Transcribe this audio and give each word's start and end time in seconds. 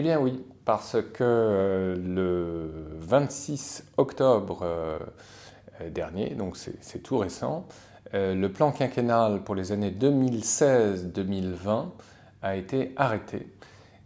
Eh 0.00 0.02
bien 0.02 0.18
oui, 0.18 0.42
parce 0.64 0.96
que 1.12 1.22
euh, 1.22 1.94
le 1.94 2.96
26 3.00 3.84
octobre 3.98 4.60
euh, 4.62 4.98
dernier, 5.90 6.30
donc 6.30 6.56
c'est 6.56 7.02
tout 7.02 7.18
récent, 7.18 7.68
euh, 8.14 8.34
le 8.34 8.50
plan 8.50 8.72
quinquennal 8.72 9.44
pour 9.44 9.54
les 9.54 9.72
années 9.72 9.90
2016-2020 9.90 11.90
a 12.40 12.56
été 12.56 12.94
arrêté. 12.96 13.46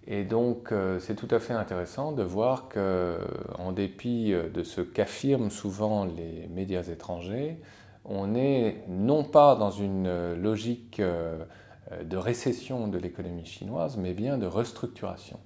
Et 0.09 0.25
donc 0.25 0.75
c'est 0.99 1.15
tout 1.15 1.29
à 1.31 1.39
fait 1.39 1.53
intéressant 1.53 2.11
de 2.11 2.25
voir 2.25 2.69
que, 2.69 3.17
en 3.61 3.71
dépit 3.71 4.33
de 4.33 4.63
ce 4.65 4.81
qu'affirment 4.81 5.51
souvent 5.51 6.05
les 6.05 6.49
médias 6.49 6.83
étrangers, 6.83 7.63
on 8.05 8.35
est 8.35 8.83
non 8.89 9.23
pas 9.23 9.55
dans 9.55 9.71
une 9.71 10.35
logique 10.35 11.01
de 11.01 12.17
récession 12.17 12.89
de 12.89 12.99
l'économie 12.99 13.47
chinoise, 13.47 13.97
mais 13.97 14.13
bien 14.13 14.39
de 14.39 14.47
restructuration. 14.47 15.39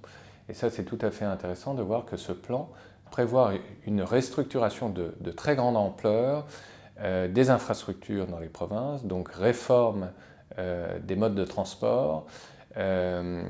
Et 0.49 0.53
ça, 0.53 0.71
c'est 0.71 0.83
tout 0.83 0.97
à 1.01 1.11
fait 1.11 1.25
intéressant 1.25 1.75
de 1.75 1.83
voir 1.83 2.05
que 2.05 2.17
ce 2.17 2.31
plan 2.31 2.69
prévoit 3.11 3.51
une 3.85 4.01
restructuration 4.01 4.89
de, 4.89 5.31
très 5.31 5.55
grande 5.55 5.77
ampleur 5.77 6.47
euh, 7.01 7.27
des 7.27 7.51
infrastructures 7.51 8.25
dans 8.27 8.39
les 8.39 8.49
provinces, 8.49 9.05
donc 9.05 9.29
réforme 9.29 10.09
euh, 10.57 10.97
des 10.99 11.15
modes 11.15 11.35
de 11.35 11.45
transport, 11.45 12.25
euh, 12.77 13.41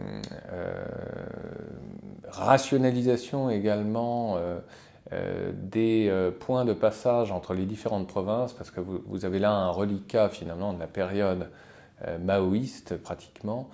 rationalisation 2.28 3.50
également 3.50 4.38
des 5.54 6.32
points 6.40 6.66
de 6.66 6.74
passage 6.74 7.32
entre 7.32 7.54
les 7.54 7.66
différentes 7.66 8.08
provinces, 8.08 8.54
parce 8.54 8.70
que 8.72 8.80
vous, 8.80 9.26
avez 9.26 9.40
là 9.40 9.52
un 9.52 9.70
reliquat 9.70 10.30
finalement 10.30 10.74
de 10.74 10.80
la 10.80 10.88
période 10.88 11.50
maoïste 12.22 12.96
pratiquement, 12.98 13.70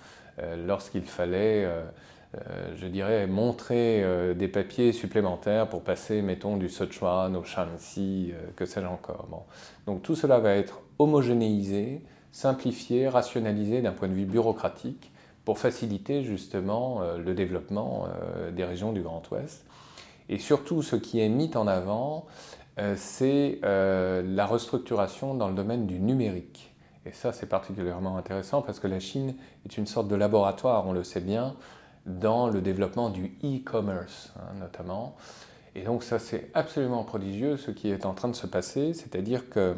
lorsqu'il 0.66 1.04
fallait 1.04 1.68
je 2.76 2.88
dirais, 2.88 3.28
montrer 3.28 4.04
euh, 4.04 4.34
des 4.34 4.48
papiers 4.48 4.92
supplémentaires 4.92 5.68
pour 5.68 5.82
passer, 5.82 6.22
mettons, 6.22 6.58
du 6.58 6.70
Sichuan 6.70 7.36
au 7.36 7.44
Shanxi, 7.44 8.32
euh, 8.34 8.48
que 8.56 8.66
sais-je 8.66 8.86
encore. 8.86 9.28
Donc 9.86 10.04
tout 10.04 10.16
cela 10.16 10.40
va 10.40 10.56
être 10.56 10.82
homogénéisé, 11.00 12.02
simplifié, 12.32 13.08
rationalisé 13.08 13.82
d'un 13.82 13.92
point 13.92 14.08
de 14.08 14.14
vue 14.14 14.26
bureaucratique 14.26 15.12
pour 15.44 15.60
faciliter 15.60 16.24
justement 16.24 17.02
le 17.24 17.34
développement 17.36 18.08
des 18.52 18.64
régions 18.64 18.94
du 18.94 19.02
Grand 19.02 19.22
Ouest. 19.30 19.64
Et 20.28 20.40
surtout, 20.40 20.82
ce 20.82 20.96
qui 20.96 21.20
est 21.20 21.30
mis 21.30 21.56
en 21.56 21.68
avant, 21.68 22.26
c'est 22.96 23.60
la 23.62 24.46
restructuration 24.48 25.36
dans 25.36 25.48
le 25.48 25.54
domaine 25.54 25.86
du 25.86 26.00
numérique. 26.00 26.74
Et 27.06 27.12
ça, 27.12 27.32
c'est 27.32 27.46
particulièrement 27.46 28.18
intéressant 28.18 28.64
parce 28.64 28.80
que 28.80 28.88
la 28.88 29.00
Chine 29.00 29.36
est 29.66 29.78
une 29.78 29.86
sorte 29.86 30.08
de 30.08 30.16
laboratoire, 30.16 30.88
on 30.88 30.94
le 30.94 31.04
sait 31.04 31.22
bien, 31.22 31.56
dans 32.06 32.50
le 32.50 32.62
développement 32.62 33.10
du 33.10 33.38
e-commerce 33.44 34.32
hein, 34.38 34.54
notamment. 34.60 35.16
Et 35.76 35.84
donc 35.84 36.04
ça 36.04 36.20
c'est 36.20 36.50
absolument 36.54 37.04
prodigieux 37.04 37.58
ce 37.58 37.72
qui 37.72 37.90
est 37.90 38.06
en 38.06 38.14
train 38.14 38.30
de 38.30 38.36
se 38.36 38.48
passer, 38.48 38.94
c'est-à-dire 38.94 39.50
que 39.50 39.76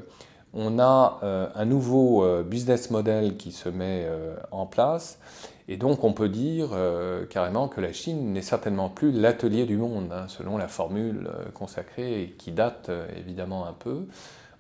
on 0.54 0.80
a 0.80 1.20
euh, 1.24 1.48
un 1.56 1.66
nouveau 1.66 2.24
euh, 2.24 2.44
business 2.44 2.90
model 2.90 3.38
qui 3.38 3.52
se 3.52 3.70
met 3.70 4.06
euh, 4.06 4.36
en 4.52 4.66
place 4.66 5.20
et 5.68 5.78
donc 5.78 6.04
on 6.04 6.14
peut 6.14 6.30
dire 6.30 6.70
carrément 7.30 7.68
que 7.68 7.82
la 7.82 7.92
Chine 7.92 8.32
n'est 8.32 8.42
certainement 8.42 8.88
plus 8.88 9.12
l'atelier 9.12 9.66
du 9.66 9.76
monde, 9.76 10.14
hein, 10.14 10.30
selon 10.30 10.58
la 10.58 10.70
formule 10.70 11.30
consacrée 11.54 12.22
et 12.22 12.30
qui 12.30 12.54
date 12.54 12.90
évidemment 13.18 13.68
un 13.68 13.74
peu. 13.74 14.06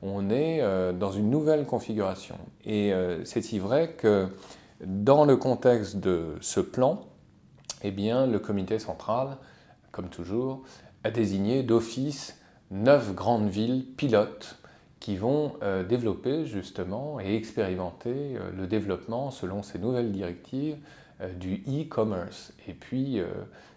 On 0.01 0.29
est 0.29 0.61
dans 0.99 1.13
une 1.13 1.29
nouvelle 1.29 1.65
configuration. 1.65 2.35
Et 2.65 2.91
c'est 3.23 3.41
si 3.41 3.57
vrai 3.57 3.93
que 3.93 4.27
dans 4.85 5.23
le 5.23 5.37
contexte 5.37 5.95
de 5.95 6.35
ce 6.41 6.59
plan, 6.59 7.05
eh 7.83 7.91
bien, 7.91 8.25
le 8.25 8.39
comité 8.39 8.79
central, 8.79 9.37
comme 9.91 10.09
toujours, 10.09 10.63
a 11.03 11.11
désigné 11.11 11.63
d'office 11.63 12.39
neuf 12.71 13.13
grandes 13.13 13.49
villes 13.49 13.85
pilotes 13.97 14.57
qui 14.99 15.15
vont 15.15 15.53
euh, 15.63 15.83
développer 15.83 16.45
justement 16.45 17.19
et 17.19 17.35
expérimenter 17.35 18.35
euh, 18.35 18.49
le 18.57 18.67
développement 18.67 19.31
selon 19.31 19.63
ces 19.63 19.79
nouvelles 19.79 20.11
directives 20.11 20.77
euh, 21.21 21.31
du 21.33 21.63
e-commerce. 21.67 22.53
Et 22.67 22.73
puis, 22.73 23.21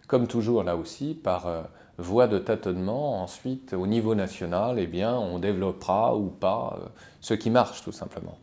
comme 0.08 0.26
toujours 0.26 0.64
là 0.64 0.76
aussi, 0.76 1.14
par 1.14 1.68
voie 1.98 2.26
de 2.26 2.38
tâtonnement, 2.38 3.22
ensuite 3.22 3.74
au 3.74 3.86
niveau 3.86 4.14
national, 4.16 4.78
eh 4.78 4.86
bien, 4.86 5.14
on 5.14 5.38
développera 5.38 6.16
ou 6.16 6.26
pas 6.26 6.78
ce 7.20 7.34
qui 7.34 7.50
marche 7.50 7.84
tout 7.84 7.92
simplement. 7.92 8.36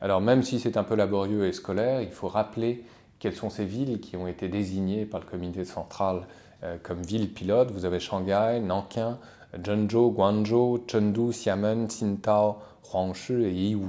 Alors 0.00 0.20
même 0.20 0.42
si 0.42 0.58
c'est 0.58 0.76
un 0.76 0.82
peu 0.82 0.96
laborieux 0.96 1.46
et 1.46 1.52
scolaire, 1.52 2.02
il 2.02 2.10
faut 2.10 2.26
rappeler 2.26 2.82
quelles 3.22 3.36
sont 3.36 3.50
ces 3.50 3.64
villes 3.64 4.00
qui 4.00 4.16
ont 4.16 4.26
été 4.26 4.48
désignées 4.48 5.06
par 5.06 5.20
le 5.20 5.26
comité 5.26 5.64
central 5.64 6.22
euh, 6.64 6.76
comme 6.82 7.00
villes 7.02 7.32
pilotes 7.32 7.70
Vous 7.70 7.84
avez 7.84 8.00
Shanghai, 8.00 8.58
Nankin, 8.60 9.16
Zhengzhou, 9.64 10.10
Guangzhou, 10.10 10.82
Chengdu, 10.90 11.30
Xiamen, 11.30 11.86
Qingdao, 11.86 12.56
Huangshi 12.92 13.34
et 13.44 13.52
Yiwu. 13.52 13.86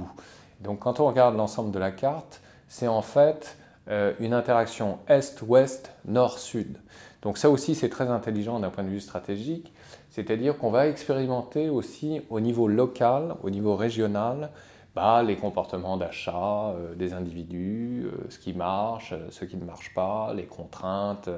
Donc 0.60 0.78
quand 0.78 1.00
on 1.00 1.08
regarde 1.08 1.36
l'ensemble 1.36 1.72
de 1.72 1.80
la 1.80 1.90
carte, 1.90 2.42
c'est 2.68 2.86
en 2.86 3.02
fait 3.02 3.56
euh, 3.88 4.12
une 4.20 4.34
interaction 4.34 5.00
est-ouest, 5.08 5.90
nord-sud. 6.04 6.78
Donc 7.22 7.36
ça 7.36 7.50
aussi 7.50 7.74
c'est 7.74 7.88
très 7.88 8.10
intelligent 8.10 8.60
d'un 8.60 8.70
point 8.70 8.84
de 8.84 8.88
vue 8.88 9.00
stratégique, 9.00 9.72
c'est-à-dire 10.10 10.56
qu'on 10.56 10.70
va 10.70 10.86
expérimenter 10.86 11.70
aussi 11.70 12.20
au 12.30 12.38
niveau 12.38 12.68
local, 12.68 13.34
au 13.42 13.50
niveau 13.50 13.74
régional, 13.74 14.50
bah, 14.94 15.24
les 15.24 15.36
comportements 15.36 15.96
d'achat 15.96 16.68
euh, 16.68 16.94
des 16.94 17.14
individus, 17.14 18.04
euh, 18.06 18.26
ce 18.28 18.38
qui 18.38 18.52
marche, 18.52 19.12
euh, 19.12 19.26
ce 19.30 19.44
qui 19.44 19.56
ne 19.56 19.64
marche 19.64 19.92
pas, 19.92 20.32
les 20.34 20.44
contraintes 20.44 21.28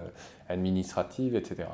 administratives, 0.48 1.34
etc. 1.34 1.68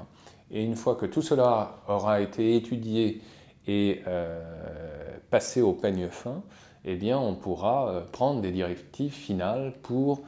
Et 0.52 0.62
une 0.64 0.76
fois 0.76 0.94
que 0.94 1.06
tout 1.06 1.22
cela 1.22 1.78
aura 1.88 2.20
été 2.20 2.56
étudié 2.56 3.20
et 3.66 4.02
passé 5.30 5.62
au 5.62 5.72
peigne 5.72 6.08
fin, 6.08 6.42
eh 6.84 6.96
bien, 6.96 7.16
on 7.16 7.34
pourra 7.34 8.02
prendre 8.10 8.40
des 8.42 8.50
directives 8.50 9.12
finales 9.12 9.72
pour 9.82 10.22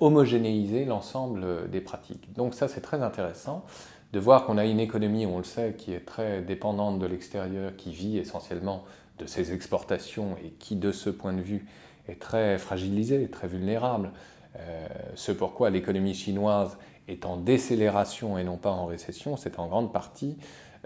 homogénéiser 0.00 0.86
l'ensemble 0.86 1.68
des 1.70 1.80
pratiques. 1.80 2.32
Donc 2.32 2.54
ça, 2.54 2.66
c'est 2.68 2.80
très 2.80 3.02
intéressant 3.02 3.64
de 4.12 4.18
voir 4.18 4.44
qu'on 4.44 4.56
a 4.56 4.64
une 4.64 4.80
économie, 4.80 5.26
on 5.26 5.38
le 5.38 5.44
sait, 5.44 5.74
qui 5.76 5.92
est 5.92 6.06
très 6.06 6.40
dépendante 6.40 6.98
de 6.98 7.06
l'extérieur, 7.06 7.76
qui 7.76 7.92
vit 7.92 8.18
essentiellement 8.18 8.84
de 9.18 9.26
ses 9.26 9.52
exportations 9.52 10.36
et 10.44 10.50
qui, 10.58 10.76
de 10.76 10.92
ce 10.92 11.10
point 11.10 11.32
de 11.32 11.40
vue, 11.40 11.66
est 12.08 12.20
très 12.20 12.58
fragilisé, 12.58 13.28
très 13.28 13.48
vulnérable. 13.48 14.10
Euh, 14.56 14.86
ce 15.14 15.32
pourquoi 15.32 15.70
l'économie 15.70 16.14
chinoise 16.14 16.78
est 17.06 17.24
en 17.24 17.36
décélération 17.36 18.38
et 18.38 18.44
non 18.44 18.56
pas 18.56 18.70
en 18.70 18.86
récession, 18.86 19.36
c'est 19.36 19.58
en 19.58 19.66
grande 19.66 19.92
partie 19.92 20.36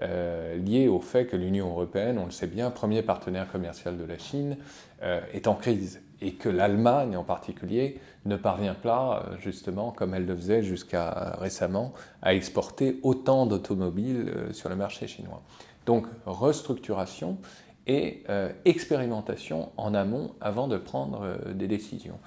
euh, 0.02 0.56
lié 0.56 0.88
au 0.88 1.00
fait 1.00 1.26
que 1.26 1.36
l'Union 1.36 1.68
européenne, 1.68 2.18
on 2.18 2.24
le 2.24 2.30
sait 2.30 2.46
bien, 2.46 2.70
premier 2.70 3.02
partenaire 3.02 3.50
commercial 3.50 3.98
de 3.98 4.04
la 4.04 4.18
Chine, 4.18 4.56
euh, 5.02 5.20
est 5.32 5.46
en 5.46 5.54
crise 5.54 6.00
et 6.20 6.34
que 6.34 6.48
l'Allemagne 6.48 7.16
en 7.16 7.24
particulier 7.24 8.00
ne 8.24 8.36
parvient 8.36 8.74
pas, 8.74 9.30
justement, 9.40 9.90
comme 9.90 10.14
elle 10.14 10.26
le 10.26 10.36
faisait 10.36 10.62
jusqu'à 10.62 11.36
récemment, 11.38 11.92
à 12.22 12.34
exporter 12.34 13.00
autant 13.02 13.46
d'automobiles 13.46 14.32
sur 14.52 14.68
le 14.68 14.76
marché 14.76 15.08
chinois. 15.08 15.42
Donc 15.84 16.06
restructuration 16.24 17.38
et 17.86 18.22
euh, 18.28 18.50
expérimentation 18.64 19.70
en 19.76 19.94
amont 19.94 20.34
avant 20.40 20.68
de 20.68 20.76
prendre 20.76 21.22
euh, 21.22 21.52
des 21.52 21.66
décisions. 21.66 22.18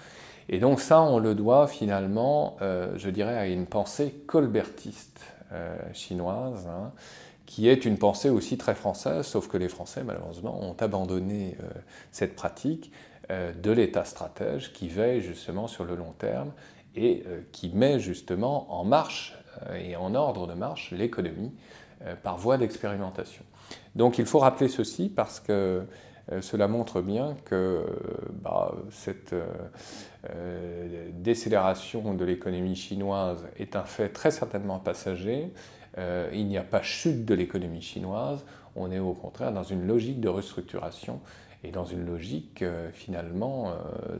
Et 0.49 0.59
donc 0.59 0.79
ça, 0.79 1.01
on 1.01 1.17
le 1.17 1.33
doit 1.33 1.67
finalement, 1.67 2.57
euh, 2.61 2.93
je 2.97 3.09
dirais, 3.09 3.38
à 3.38 3.47
une 3.47 3.66
pensée 3.66 4.11
colbertiste 4.28 5.22
chinoise, 5.93 6.67
hein, 6.67 6.91
qui 7.46 7.69
est 7.69 7.85
une 7.85 7.97
pensée 7.97 8.29
aussi 8.29 8.57
très 8.57 8.75
française, 8.75 9.25
sauf 9.25 9.47
que 9.47 9.55
les 9.55 9.69
Français, 9.69 10.03
malheureusement, 10.03 10.59
ont 10.61 10.75
abandonné 10.79 11.55
cette 12.11 12.35
pratique 12.35 12.91
de 13.29 13.72
l'État 13.72 14.03
stratège 14.03 14.73
qui 14.73 14.90
veille 14.90 15.22
justement 15.22 15.67
sur 15.67 15.85
le 15.85 15.96
long 15.96 16.13
terme 16.17 16.52
et 16.96 17.23
qui 17.53 17.69
met 17.69 17.99
justement 17.99 18.73
en 18.78 18.84
marche 18.84 19.37
et 19.79 19.96
en 19.96 20.13
ordre 20.13 20.46
de 20.46 20.55
marche 20.55 20.91
l'économie 20.91 21.53
par 22.23 22.37
voie 22.37 22.57
d'expérimentation. 22.57 23.43
Donc 23.95 24.19
il 24.19 24.25
faut 24.25 24.39
rappeler 24.39 24.67
ceci 24.67 25.09
parce 25.09 25.39
que 25.39 25.85
euh, 26.31 26.41
cela 26.41 26.67
montre 26.67 27.01
bien 27.01 27.35
que 27.45 27.85
bah, 28.41 28.73
cette 28.89 29.33
euh, 29.33 31.09
décélération 31.13 32.13
de 32.13 32.25
l'économie 32.25 32.75
chinoise 32.75 33.45
est 33.57 33.75
un 33.75 33.83
fait 33.83 34.09
très 34.09 34.31
certainement 34.31 34.79
passager. 34.79 35.51
Euh, 35.97 36.29
il 36.33 36.47
n'y 36.47 36.57
a 36.57 36.63
pas 36.63 36.81
chute 36.81 37.25
de 37.25 37.33
l'économie 37.33 37.81
chinoise, 37.81 38.43
on 38.75 38.91
est 38.91 38.99
au 38.99 39.13
contraire 39.13 39.53
dans 39.53 39.63
une 39.63 39.87
logique 39.87 40.19
de 40.19 40.27
restructuration 40.27 41.21
et 41.66 41.72
dans 41.72 41.84
une 41.84 42.06
logique 42.06 42.64
finalement 42.94 43.73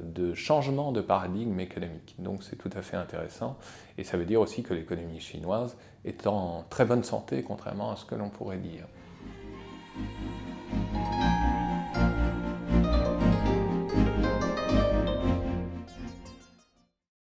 de 0.04 0.34
changement 0.34 0.92
de 0.92 1.02
paradigme 1.02 1.60
économique. 1.60 2.16
Donc 2.20 2.44
c'est 2.44 2.56
tout 2.56 2.72
à 2.76 2.82
fait 2.82 2.98
intéressant 2.98 3.58
et 3.98 4.04
ça 4.04 4.18
veut 4.18 4.26
dire 4.26 4.42
aussi 4.42 4.64
que 4.64 4.74
l'économie 4.74 5.20
chinoise 5.20 5.78
est 6.04 6.28
en 6.28 6.66
très 6.70 6.86
bonne 6.86 7.04
santé 7.04 7.44
contrairement 7.44 7.92
à 7.92 7.96
ce 7.96 8.06
que 8.06 8.16
l'on 8.16 8.30
pourrait 8.30 8.58
dire. 8.58 8.86